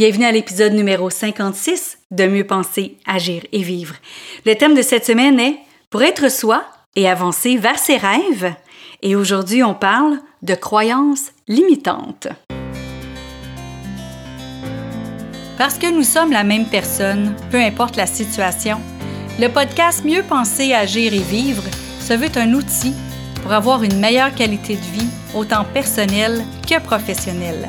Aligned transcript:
Bienvenue 0.00 0.24
à 0.24 0.32
l'épisode 0.32 0.72
numéro 0.72 1.10
56 1.10 1.98
de 2.10 2.24
Mieux 2.24 2.46
penser, 2.46 2.96
agir 3.06 3.42
et 3.52 3.62
vivre. 3.62 3.96
Le 4.46 4.54
thème 4.54 4.74
de 4.74 4.80
cette 4.80 5.04
semaine 5.04 5.38
est 5.38 5.58
Pour 5.90 6.02
être 6.02 6.30
soi 6.30 6.64
et 6.96 7.06
avancer 7.06 7.58
vers 7.58 7.78
ses 7.78 7.98
rêves. 7.98 8.50
Et 9.02 9.14
aujourd'hui, 9.14 9.62
on 9.62 9.74
parle 9.74 10.18
de 10.40 10.54
croyances 10.54 11.32
limitantes. 11.48 12.28
Parce 15.58 15.76
que 15.76 15.92
nous 15.92 16.04
sommes 16.04 16.32
la 16.32 16.44
même 16.44 16.64
personne, 16.64 17.36
peu 17.50 17.58
importe 17.58 17.96
la 17.96 18.06
situation, 18.06 18.80
le 19.38 19.48
podcast 19.48 20.02
Mieux 20.06 20.22
penser, 20.22 20.72
agir 20.72 21.12
et 21.12 21.18
vivre 21.18 21.64
se 22.00 22.14
veut 22.14 22.32
un 22.36 22.54
outil 22.54 22.94
pour 23.42 23.52
avoir 23.52 23.82
une 23.82 24.00
meilleure 24.00 24.34
qualité 24.34 24.76
de 24.76 24.98
vie, 24.98 25.10
autant 25.34 25.66
personnelle 25.74 26.42
que 26.66 26.80
professionnelle. 26.80 27.68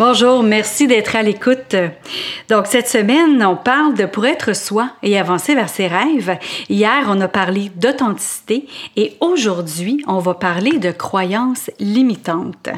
Bonjour, 0.00 0.42
merci 0.42 0.86
d'être 0.86 1.14
à 1.14 1.22
l'écoute. 1.22 1.76
Donc 2.48 2.66
cette 2.66 2.88
semaine, 2.88 3.44
on 3.44 3.54
parle 3.54 3.92
de 3.92 4.06
pour 4.06 4.24
être 4.24 4.56
soi 4.56 4.92
et 5.02 5.18
avancer 5.18 5.54
vers 5.54 5.68
ses 5.68 5.88
rêves. 5.88 6.38
Hier, 6.70 7.04
on 7.06 7.20
a 7.20 7.28
parlé 7.28 7.70
d'authenticité 7.76 8.66
et 8.96 9.12
aujourd'hui, 9.20 10.02
on 10.08 10.16
va 10.16 10.32
parler 10.32 10.78
de 10.78 10.90
croyances 10.90 11.70
limitantes. 11.80 12.70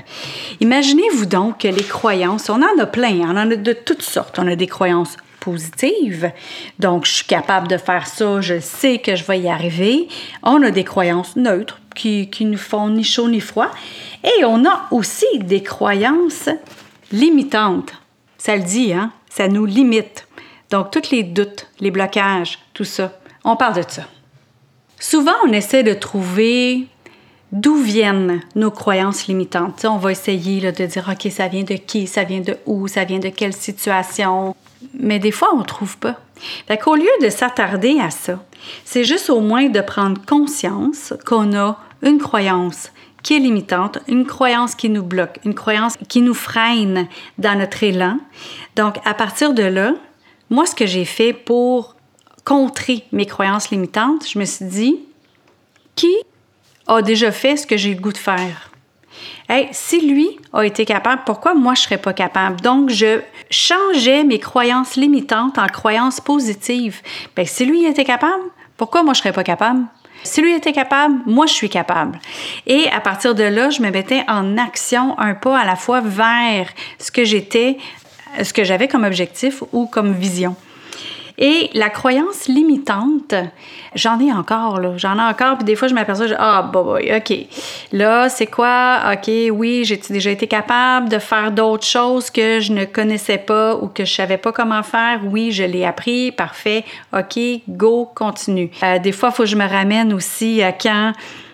Imaginez-vous 0.58 1.26
donc 1.26 1.58
que 1.58 1.68
les 1.68 1.84
croyances, 1.84 2.50
on 2.50 2.60
en 2.60 2.80
a 2.80 2.86
plein, 2.86 3.20
on 3.20 3.36
en 3.36 3.52
a 3.52 3.54
de 3.54 3.72
toutes 3.72 4.02
sortes. 4.02 4.40
On 4.40 4.48
a 4.48 4.56
des 4.56 4.66
croyances 4.66 5.16
positives. 5.38 6.32
Donc, 6.80 7.06
je 7.06 7.12
suis 7.12 7.26
capable 7.26 7.68
de 7.68 7.76
faire 7.76 8.08
ça, 8.08 8.40
je 8.40 8.58
sais 8.58 8.98
que 8.98 9.14
je 9.14 9.22
vais 9.22 9.38
y 9.38 9.48
arriver. 9.48 10.08
On 10.42 10.60
a 10.64 10.72
des 10.72 10.82
croyances 10.82 11.36
neutres 11.36 11.78
qui, 11.94 12.30
qui 12.30 12.46
nous 12.46 12.58
font 12.58 12.88
ni 12.88 13.04
chaud 13.04 13.28
ni 13.28 13.38
froid. 13.38 13.70
Et 14.24 14.44
on 14.44 14.64
a 14.64 14.88
aussi 14.90 15.38
des 15.38 15.62
croyances 15.62 16.48
limitante. 17.12 17.92
Ça 18.38 18.56
le 18.56 18.62
dit, 18.62 18.92
hein? 18.92 19.12
Ça 19.30 19.48
nous 19.48 19.66
limite. 19.66 20.26
Donc, 20.70 20.90
tous 20.90 21.10
les 21.10 21.22
doutes, 21.22 21.68
les 21.80 21.90
blocages, 21.90 22.58
tout 22.74 22.84
ça, 22.84 23.12
on 23.44 23.56
parle 23.56 23.76
de 23.76 23.84
ça. 23.86 24.02
Souvent, 24.98 25.34
on 25.44 25.52
essaie 25.52 25.82
de 25.82 25.94
trouver 25.94 26.86
d'où 27.52 27.76
viennent 27.76 28.40
nos 28.54 28.70
croyances 28.70 29.26
limitantes. 29.26 29.84
on 29.84 29.98
va 29.98 30.12
essayer 30.12 30.72
de 30.72 30.86
dire, 30.86 31.10
OK, 31.10 31.30
ça 31.30 31.48
vient 31.48 31.64
de 31.64 31.74
qui, 31.74 32.06
ça 32.06 32.24
vient 32.24 32.40
de 32.40 32.56
où, 32.66 32.88
ça 32.88 33.04
vient 33.04 33.18
de 33.18 33.28
quelle 33.28 33.52
situation? 33.52 34.56
Mais 34.94 35.18
des 35.18 35.30
fois, 35.30 35.50
on 35.54 35.58
ne 35.58 35.64
trouve 35.64 35.98
pas. 35.98 36.18
Fait 36.66 36.78
qu'au 36.78 36.96
lieu 36.96 37.10
de 37.22 37.28
s'attarder 37.28 37.98
à 38.00 38.10
ça, 38.10 38.42
c'est 38.84 39.04
juste 39.04 39.30
au 39.30 39.40
moins 39.40 39.68
de 39.68 39.80
prendre 39.80 40.24
conscience 40.24 41.12
qu'on 41.26 41.54
a 41.54 41.78
une 42.02 42.18
croyance 42.18 42.90
qui 43.22 43.36
est 43.36 43.38
limitante, 43.38 43.98
une 44.08 44.26
croyance 44.26 44.74
qui 44.74 44.88
nous 44.88 45.02
bloque, 45.02 45.38
une 45.44 45.54
croyance 45.54 45.96
qui 46.08 46.22
nous 46.22 46.34
freine 46.34 47.06
dans 47.38 47.58
notre 47.58 47.82
élan. 47.82 48.18
Donc, 48.76 48.96
à 49.04 49.14
partir 49.14 49.54
de 49.54 49.62
là, 49.62 49.94
moi, 50.50 50.66
ce 50.66 50.74
que 50.74 50.86
j'ai 50.86 51.04
fait 51.04 51.32
pour 51.32 51.96
contrer 52.44 53.04
mes 53.12 53.26
croyances 53.26 53.70
limitantes, 53.70 54.28
je 54.28 54.38
me 54.38 54.44
suis 54.44 54.64
dit, 54.64 54.98
qui 55.94 56.14
a 56.86 57.00
déjà 57.00 57.30
fait 57.30 57.56
ce 57.56 57.66
que 57.66 57.76
j'ai 57.76 57.94
le 57.94 58.00
goût 58.00 58.12
de 58.12 58.18
faire? 58.18 58.70
Si 59.72 60.00
lui 60.00 60.28
a 60.52 60.64
été 60.64 60.84
capable, 60.86 61.22
pourquoi 61.26 61.54
moi 61.54 61.74
je 61.74 61.82
serais 61.82 61.98
pas 61.98 62.14
capable? 62.14 62.60
Donc, 62.62 62.88
je 62.88 63.20
changeais 63.50 64.24
mes 64.24 64.38
croyances 64.38 64.96
limitantes 64.96 65.58
en 65.58 65.66
croyances 65.66 66.20
positives. 66.20 67.02
Bien, 67.36 67.44
si 67.44 67.66
lui 67.66 67.84
était 67.84 68.04
capable, 68.04 68.42
pourquoi 68.78 69.02
moi 69.02 69.12
je 69.12 69.20
serais 69.20 69.32
pas 69.32 69.44
capable? 69.44 69.84
Si 70.24 70.40
lui 70.40 70.54
était 70.54 70.72
capable, 70.72 71.16
moi 71.26 71.46
je 71.46 71.52
suis 71.52 71.68
capable. 71.68 72.18
Et 72.66 72.88
à 72.90 73.00
partir 73.00 73.34
de 73.34 73.44
là, 73.44 73.70
je 73.70 73.82
me 73.82 73.90
mettais 73.90 74.22
en 74.28 74.56
action 74.56 75.18
un 75.18 75.34
pas 75.34 75.58
à 75.58 75.64
la 75.64 75.76
fois 75.76 76.00
vers 76.00 76.68
ce 76.98 77.10
que 77.10 77.24
j'étais, 77.24 77.78
ce 78.42 78.52
que 78.52 78.64
j'avais 78.64 78.88
comme 78.88 79.04
objectif 79.04 79.62
ou 79.72 79.86
comme 79.86 80.12
vision. 80.12 80.56
Et 81.38 81.70
la 81.74 81.88
croyance 81.88 82.46
limitante, 82.46 83.34
j'en 83.94 84.20
ai 84.20 84.30
encore, 84.32 84.78
là. 84.78 84.92
J'en 84.96 85.18
ai 85.18 85.22
encore, 85.22 85.56
puis 85.56 85.64
des 85.64 85.76
fois, 85.76 85.88
je 85.88 85.94
m'aperçois, 85.94 86.26
ah, 86.38 86.70
bah, 86.72 86.84
bah, 86.84 87.16
OK. 87.16 87.36
Là, 87.92 88.28
c'est 88.28 88.46
quoi? 88.46 89.00
OK, 89.12 89.30
oui, 89.50 89.84
j'ai 89.84 89.96
déjà 89.96 90.30
été 90.30 90.46
capable 90.46 91.08
de 91.08 91.18
faire 91.18 91.50
d'autres 91.50 91.86
choses 91.86 92.30
que 92.30 92.60
je 92.60 92.72
ne 92.72 92.84
connaissais 92.84 93.38
pas 93.38 93.76
ou 93.76 93.88
que 93.88 94.04
je 94.04 94.12
savais 94.12 94.36
pas 94.36 94.52
comment 94.52 94.82
faire? 94.82 95.20
Oui, 95.24 95.52
je 95.52 95.64
l'ai 95.64 95.84
appris, 95.84 96.32
parfait. 96.32 96.84
OK, 97.16 97.38
go, 97.68 98.10
continue. 98.14 98.70
Euh, 98.82 98.98
des 98.98 99.12
fois, 99.12 99.30
il 99.30 99.34
faut 99.34 99.42
que 99.44 99.48
je 99.48 99.56
me 99.56 99.66
ramène 99.66 100.12
aussi 100.12 100.62
à 100.62 100.72
quand 100.72 101.12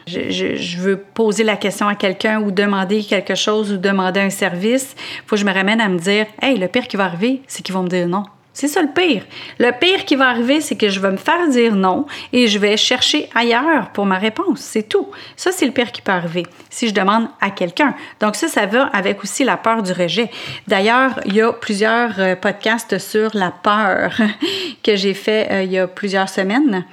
je, 0.08 0.78
veux 0.78 0.96
poser 0.96 1.44
la 1.44 1.56
question 1.56 1.88
à 1.88 1.94
quelqu'un 1.94 2.40
ou 2.40 2.50
demander 2.50 3.02
quelque 3.02 3.34
chose 3.34 3.72
ou 3.72 3.76
demander 3.76 4.20
un 4.20 4.30
service, 4.30 4.94
il 4.98 5.22
faut 5.26 5.36
que 5.36 5.40
je 5.40 5.44
me 5.44 5.52
ramène 5.52 5.80
à 5.80 5.88
me 5.88 5.98
dire 5.98 6.26
Hey, 6.40 6.58
le 6.58 6.68
pire 6.68 6.88
qui 6.88 6.96
va 6.96 7.04
arriver, 7.04 7.42
c'est 7.46 7.62
qu'ils 7.62 7.74
vont 7.74 7.82
me 7.82 7.88
dire 7.88 8.08
non. 8.08 8.24
C'est 8.58 8.66
ça 8.66 8.82
le 8.82 8.88
pire. 8.88 9.22
Le 9.60 9.70
pire 9.70 10.04
qui 10.04 10.16
va 10.16 10.30
arriver, 10.30 10.60
c'est 10.60 10.74
que 10.74 10.88
je 10.88 10.98
vais 10.98 11.12
me 11.12 11.16
faire 11.16 11.46
dire 11.48 11.76
non 11.76 12.06
et 12.32 12.48
je 12.48 12.58
vais 12.58 12.76
chercher 12.76 13.30
ailleurs 13.32 13.90
pour 13.90 14.04
ma 14.04 14.18
réponse. 14.18 14.58
C'est 14.58 14.88
tout. 14.88 15.06
Ça, 15.36 15.52
c'est 15.52 15.64
le 15.64 15.70
pire 15.70 15.92
qui 15.92 16.02
peut 16.02 16.10
arriver 16.10 16.44
si 16.68 16.88
je 16.88 16.92
demande 16.92 17.28
à 17.40 17.50
quelqu'un. 17.50 17.94
Donc 18.18 18.34
ça, 18.34 18.48
ça 18.48 18.66
va 18.66 18.86
avec 18.86 19.22
aussi 19.22 19.44
la 19.44 19.56
peur 19.58 19.84
du 19.84 19.92
rejet. 19.92 20.28
D'ailleurs, 20.66 21.20
il 21.24 21.36
y 21.36 21.40
a 21.40 21.52
plusieurs 21.52 22.18
euh, 22.18 22.34
podcasts 22.34 22.98
sur 22.98 23.30
la 23.34 23.52
peur 23.52 24.18
que 24.82 24.96
j'ai 24.96 25.14
fait 25.14 25.46
euh, 25.52 25.62
il 25.62 25.70
y 25.70 25.78
a 25.78 25.86
plusieurs 25.86 26.28
semaines. 26.28 26.84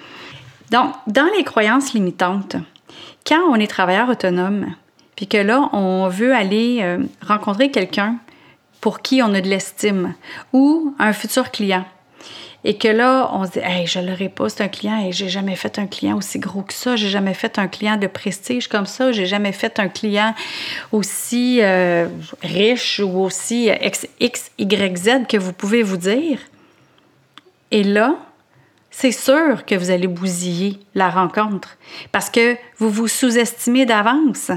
Donc, 0.69 0.93
dans 1.07 1.29
les 1.35 1.43
croyances 1.43 1.93
limitantes, 1.93 2.57
quand 3.25 3.41
on 3.49 3.55
est 3.55 3.67
travailleur 3.67 4.09
autonome, 4.09 4.73
puis 5.15 5.27
que 5.27 5.37
là, 5.37 5.69
on 5.73 6.07
veut 6.09 6.33
aller 6.33 6.79
euh, 6.81 6.99
rencontrer 7.25 7.71
quelqu'un 7.71 8.17
pour 8.81 9.01
qui 9.01 9.21
on 9.21 9.33
a 9.33 9.41
de 9.41 9.47
l'estime 9.47 10.13
ou 10.53 10.93
un 10.99 11.13
futur 11.13 11.51
client. 11.51 11.85
Et 12.67 12.77
que 12.77 12.87
là, 12.87 13.29
on 13.31 13.45
se 13.45 13.51
dit, 13.51 13.59
hey, 13.59 13.85
je 13.85 13.99
l'aurais 13.99 14.29
pas, 14.29 14.49
c'est 14.49 14.63
un 14.63 14.67
client, 14.67 15.05
et 15.05 15.11
j'ai 15.11 15.29
jamais 15.29 15.55
fait 15.55 15.77
un 15.77 15.85
client 15.85 16.17
aussi 16.17 16.39
gros 16.39 16.63
que 16.63 16.73
ça, 16.73 16.95
j'ai 16.95 17.09
jamais 17.09 17.35
fait 17.35 17.59
un 17.59 17.67
client 17.67 17.95
de 17.95 18.07
prestige 18.07 18.67
comme 18.67 18.87
ça, 18.87 19.11
j'ai 19.11 19.27
jamais 19.27 19.51
fait 19.51 19.79
un 19.79 19.87
client 19.87 20.33
aussi 20.91 21.59
euh, 21.61 22.07
riche 22.41 22.99
ou 22.99 23.19
aussi 23.19 23.69
X, 23.81 24.07
X, 24.19 24.51
que 24.57 25.37
vous 25.37 25.53
pouvez 25.53 25.83
vous 25.83 25.97
dire. 25.97 26.39
Et 27.69 27.83
là, 27.83 28.15
c'est 28.97 29.11
sûr 29.11 29.65
que 29.65 29.75
vous 29.75 29.91
allez 29.91 30.07
bousiller 30.07 30.79
la 30.95 31.09
rencontre 31.09 31.75
parce 32.13 32.29
que 32.29 32.55
vous 32.77 32.89
vous 32.89 33.09
sous-estimez 33.09 33.85
d'avance. 33.85 34.51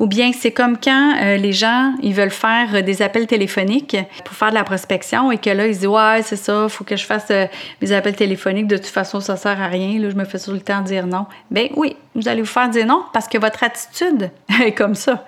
Ou 0.00 0.08
bien 0.08 0.32
c'est 0.32 0.50
comme 0.50 0.78
quand 0.82 1.14
euh, 1.22 1.36
les 1.36 1.52
gens, 1.52 1.94
ils 2.02 2.12
veulent 2.12 2.30
faire 2.30 2.82
des 2.82 3.02
appels 3.02 3.28
téléphoniques 3.28 3.96
pour 4.24 4.34
faire 4.34 4.50
de 4.50 4.56
la 4.56 4.64
prospection 4.64 5.30
et 5.30 5.38
que 5.38 5.48
là, 5.48 5.68
ils 5.68 5.74
disent 5.74 5.86
Ouais, 5.86 6.22
c'est 6.24 6.34
ça, 6.34 6.68
faut 6.68 6.82
que 6.82 6.96
je 6.96 7.04
fasse 7.04 7.28
euh, 7.30 7.46
mes 7.80 7.92
appels 7.92 8.16
téléphoniques. 8.16 8.66
De 8.66 8.78
toute 8.78 8.86
façon, 8.86 9.20
ça 9.20 9.36
sert 9.36 9.62
à 9.62 9.68
rien. 9.68 10.00
Là, 10.00 10.10
je 10.10 10.16
me 10.16 10.24
fais 10.24 10.38
sur 10.38 10.52
le 10.52 10.60
temps 10.60 10.80
dire 10.80 11.06
non. 11.06 11.26
Ben 11.52 11.68
oui, 11.76 11.94
vous 12.16 12.26
allez 12.26 12.42
vous 12.42 12.48
faire 12.48 12.68
dire 12.70 12.86
non 12.86 13.04
parce 13.12 13.28
que 13.28 13.38
votre 13.38 13.62
attitude 13.62 14.28
est 14.60 14.72
comme 14.72 14.96
ça. 14.96 15.24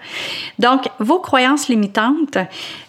Donc, 0.59 0.89
vos 0.99 1.21
croyances 1.21 1.69
limitantes 1.69 2.39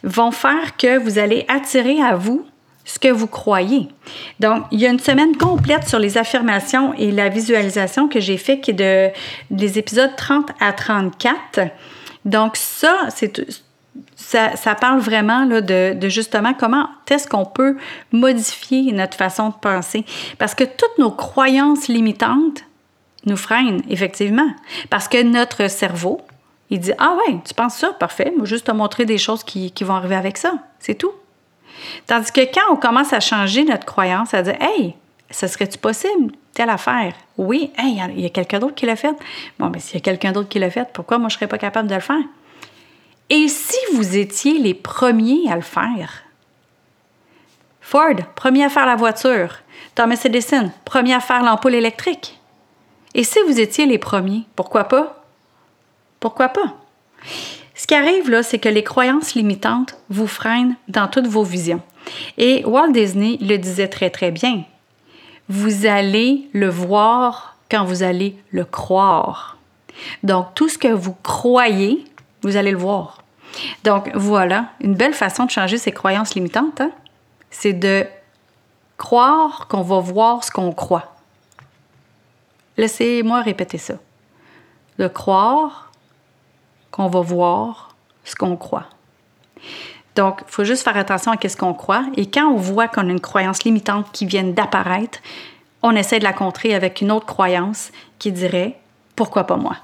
vont 0.02 0.32
faire 0.32 0.76
que 0.76 0.98
vous 0.98 1.20
allez 1.20 1.46
attirer 1.48 2.02
à 2.02 2.16
vous 2.16 2.48
ce 2.88 3.00
que 3.00 3.10
vous 3.10 3.28
croyez. 3.28 3.90
Donc, 4.40 4.64
il 4.72 4.80
y 4.80 4.88
a 4.88 4.90
une 4.90 5.00
semaine 5.00 5.36
complète 5.36 5.88
sur 5.88 6.00
les 6.00 6.18
affirmations 6.18 6.94
et 6.94 7.12
la 7.12 7.28
visualisation 7.30 8.08
que 8.08 8.20
j'ai 8.20 8.38
fait 8.38 8.60
qui 8.60 8.72
est 8.72 8.74
de 8.74 9.10
des 9.52 9.78
épisodes 9.78 10.16
30 10.16 10.50
à 10.60 10.72
34. 10.72 11.70
Donc, 12.26 12.56
ça, 12.56 13.10
c'est 13.14 13.46
ça, 14.16 14.76
parle 14.80 15.00
vraiment 15.00 15.46
là, 15.46 15.62
de, 15.62 16.10
justement 16.10 16.54
comment 16.54 16.88
est-ce 17.10 17.28
qu'on 17.28 17.46
peut 17.46 17.78
modifier 18.12 18.92
notre 18.94 19.18
façon 19.18 19.50
de 19.50 19.56
penser. 19.56 20.06
Parce 20.38 20.56
que 20.56 20.64
toutes 20.64 20.98
nos 20.98 21.12
croyances 21.12 21.88
limitantes 21.88 22.64
nous 23.26 23.38
freinent, 23.38 23.82
effectivement. 23.90 24.50
Parce 24.90 25.08
que 25.08 25.22
notre 25.22 25.70
cerveau, 25.70 26.22
il 26.70 26.80
dit 26.80 26.94
Ah 27.00 27.18
ouais, 27.18 27.38
tu 27.46 27.54
penses 27.54 27.76
ça, 27.76 27.92
parfait, 27.94 28.32
moi 28.36 28.46
juste 28.46 28.68
te 28.68 28.72
montrer 28.72 29.06
des 29.06 29.18
choses 29.18 29.44
qui 29.44 29.74
vont 29.82 29.96
arriver 29.96 30.16
avec 30.16 30.38
ça. 30.38 30.54
C'est 30.80 30.96
tout. 30.96 31.12
Tandis 32.06 32.32
que 32.32 32.42
quand 32.42 32.72
on 32.72 32.76
commence 32.76 33.14
à 33.14 33.20
changer 33.20 33.64
notre 33.64 33.86
croyance, 33.86 34.34
à 34.34 34.42
dire 34.42 34.58
Hey, 34.60 34.96
ce 35.30 35.48
serait-tu 35.48 35.78
possible, 35.78 36.34
telle 36.54 36.70
affaire? 36.70 37.14
Oui, 37.38 37.72
hey, 37.78 38.02
il 38.16 38.22
y 38.22 38.26
a 38.26 38.30
quelqu'un 38.30 38.60
d'autre 38.60 38.76
qui 38.76 38.86
l'a 38.86 38.96
fait. 38.96 39.16
Bon, 39.60 39.66
mais 39.66 39.74
ben, 39.74 39.80
s'il 39.80 39.96
y 39.96 39.98
a 39.98 40.02
quelqu'un 40.02 40.32
d'autre 40.32 40.50
qui 40.50 40.60
l'a 40.60 40.70
fait, 40.70 40.88
pourquoi 40.94 41.18
moi 41.18 41.30
je 41.30 41.36
ne 41.36 41.40
serais 41.40 41.48
pas 41.48 41.58
capable 41.58 41.88
de 41.88 41.96
le 41.96 42.02
faire? 42.02 42.24
Et 43.30 43.48
si 43.48 43.78
vous 43.94 44.16
étiez 44.16 44.58
les 44.58 44.74
premiers 44.74 45.52
à 45.52 45.56
le 45.56 45.62
faire? 45.62 46.24
Ford, 47.82 48.16
premier 48.36 48.66
à 48.66 48.70
faire 48.70 48.86
la 48.86 48.96
voiture. 48.96 49.60
Thomas 49.96 50.22
Edison, 50.24 50.72
premier 50.86 51.14
à 51.14 51.20
faire 51.20 51.44
l'ampoule 51.44 51.76
électrique. 51.76 52.40
Et 53.14 53.24
si 53.24 53.40
vous 53.48 53.60
étiez 53.60 53.86
les 53.86 53.98
premiers, 53.98 54.44
pourquoi 54.56 54.86
pas? 54.86 55.24
Pourquoi 56.20 56.50
pas? 56.50 56.76
Ce 57.88 57.96
qui 57.96 58.02
arrive 58.02 58.30
là, 58.30 58.44
c'est 58.44 58.60
que 58.60 58.68
les 58.68 58.84
croyances 58.84 59.34
limitantes 59.34 59.98
vous 60.10 60.28
freinent 60.28 60.76
dans 60.90 61.08
toutes 61.08 61.28
vos 61.28 61.44
visions. 61.44 61.82
Et 62.38 62.66
Walt 62.66 62.92
Disney 62.92 63.38
le 63.40 63.56
disait 63.56 63.88
très 63.88 64.10
très 64.10 64.30
bien. 64.30 64.66
Vous 65.48 65.86
allez 65.86 66.50
le 66.52 66.68
voir 66.68 67.56
quand 67.72 67.86
vous 67.86 68.04
allez 68.04 68.36
le 68.52 68.66
croire. 68.66 69.58
Donc 70.22 70.54
tout 70.54 70.68
ce 70.68 70.78
que 70.78 70.90
vous 70.90 71.16
croyez, 71.24 72.04
vous 72.42 72.58
allez 72.58 72.72
le 72.72 72.78
voir. 72.78 73.24
Donc 73.86 74.12
voilà, 74.14 74.66
une 74.82 74.96
belle 74.96 75.14
façon 75.14 75.46
de 75.46 75.52
changer 75.52 75.78
ses 75.78 75.94
croyances 75.94 76.36
limitantes. 76.36 76.82
Hein? 76.82 76.92
c'est 77.52 77.72
de 77.72 78.06
croire 78.98 79.70
qu'on 79.70 79.82
va 79.82 80.00
voir 80.00 80.44
ce 80.44 80.52
qu'on 80.52 80.74
croit. 80.74 81.16
Laissez-moi 82.76 83.44
répéter 83.44 83.78
ça. 83.78 83.94
De 85.00 85.08
croire 85.08 85.87
qu'on 86.92 87.08
va 87.08 87.22
voir 87.22 87.96
ce 88.24 88.36
qu'on 88.36 88.56
croit. 88.56 88.86
Donc, 90.16 90.42
il 90.48 90.52
faut 90.52 90.64
juste 90.64 90.84
faire 90.84 90.98
attention 90.98 91.32
à 91.32 91.50
ce 91.50 91.56
qu'on 91.56 91.74
croit. 91.74 92.06
Et 92.16 92.26
quand 92.26 92.48
on 92.48 92.56
voit 92.56 92.88
qu'on 92.88 93.08
a 93.08 93.12
une 93.12 93.20
croyance 93.20 93.64
limitante 93.64 94.08
qui 94.12 94.26
vient 94.26 94.44
d'apparaître, 94.44 95.20
on 95.84 95.96
essaie 95.96 96.20
de 96.20 96.24
la 96.24 96.34
contrer 96.34 96.74
avec 96.74 97.02
une 97.02 97.12
autre 97.12 97.28
croyance 97.28 97.92
qui 98.18 98.32
dirait 98.32 98.80
pourquoi 99.16 99.46
pas 99.46 99.58
moi? 99.58 99.78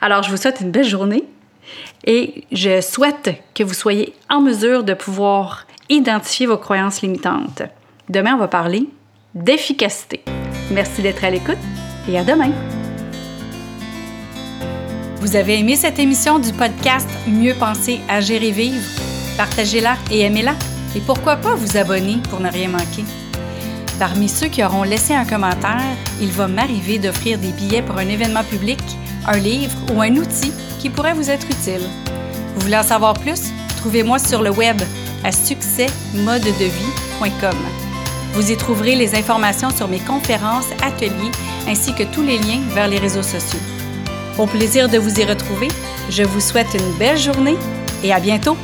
Alors, 0.00 0.22
je 0.22 0.30
vous 0.30 0.36
souhaite 0.36 0.60
une 0.60 0.70
belle 0.70 0.84
journée 0.84 1.24
et 2.04 2.44
je 2.52 2.80
souhaite 2.80 3.42
que 3.54 3.64
vous 3.64 3.74
soyez 3.74 4.14
en 4.28 4.40
mesure 4.40 4.84
de 4.84 4.94
pouvoir 4.94 5.66
identifier 5.88 6.46
vos 6.46 6.58
croyances 6.58 7.02
limitantes. 7.02 7.62
Demain, 8.08 8.34
on 8.34 8.38
va 8.38 8.48
parler 8.48 8.88
d'efficacité. 9.34 10.22
Merci 10.70 11.02
d'être 11.02 11.24
à 11.24 11.30
l'écoute 11.30 11.58
et 12.08 12.18
à 12.18 12.24
demain. 12.24 12.52
Vous 15.22 15.36
avez 15.36 15.60
aimé 15.60 15.76
cette 15.76 16.00
émission 16.00 16.40
du 16.40 16.52
podcast 16.52 17.08
Mieux 17.28 17.54
penser, 17.54 18.00
agir 18.08 18.42
et 18.42 18.50
vivre? 18.50 18.82
Partagez-la 19.36 19.96
et 20.10 20.22
aimez-la. 20.22 20.56
Et 20.96 21.00
pourquoi 21.00 21.36
pas 21.36 21.54
vous 21.54 21.76
abonner 21.76 22.16
pour 22.28 22.40
ne 22.40 22.50
rien 22.50 22.70
manquer? 22.70 23.04
Parmi 24.00 24.28
ceux 24.28 24.48
qui 24.48 24.64
auront 24.64 24.82
laissé 24.82 25.14
un 25.14 25.24
commentaire, 25.24 25.78
il 26.20 26.32
va 26.32 26.48
m'arriver 26.48 26.98
d'offrir 26.98 27.38
des 27.38 27.52
billets 27.52 27.82
pour 27.82 27.98
un 27.98 28.08
événement 28.08 28.42
public, 28.42 28.80
un 29.24 29.36
livre 29.36 29.76
ou 29.94 30.02
un 30.02 30.16
outil 30.16 30.52
qui 30.80 30.90
pourrait 30.90 31.14
vous 31.14 31.30
être 31.30 31.46
utile. 31.46 31.88
Vous 32.56 32.62
voulez 32.62 32.78
en 32.78 32.82
savoir 32.82 33.14
plus? 33.14 33.52
Trouvez-moi 33.76 34.18
sur 34.18 34.42
le 34.42 34.50
web 34.50 34.82
à 35.22 35.30
succèsmodedevie.com. 35.30 37.58
Vous 38.32 38.50
y 38.50 38.56
trouverez 38.56 38.96
les 38.96 39.14
informations 39.14 39.70
sur 39.70 39.86
mes 39.86 40.00
conférences, 40.00 40.72
ateliers 40.84 41.30
ainsi 41.68 41.94
que 41.94 42.02
tous 42.12 42.22
les 42.22 42.38
liens 42.38 42.62
vers 42.74 42.88
les 42.88 42.98
réseaux 42.98 43.22
sociaux. 43.22 43.60
Au 44.38 44.46
plaisir 44.46 44.88
de 44.88 44.96
vous 44.96 45.20
y 45.20 45.24
retrouver, 45.24 45.68
je 46.08 46.22
vous 46.22 46.40
souhaite 46.40 46.74
une 46.74 46.92
belle 46.98 47.18
journée 47.18 47.56
et 48.02 48.12
à 48.12 48.18
bientôt! 48.18 48.56